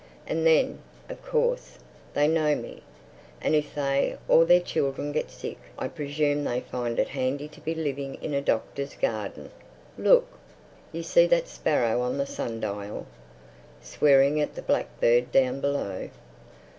[0.25, 0.79] And then,
[1.09, 1.77] of course,
[2.15, 2.81] they know me.
[3.39, 7.61] And if they or their children get sick I presume they find it handy to
[7.61, 10.25] be living in a doctor's garden—Look!
[10.91, 13.05] You see that sparrow on the sundial,
[13.83, 16.09] swearing at the blackbird down below?